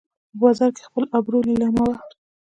[0.31, 1.95] په بازار کې خپل ابرو لیلامومه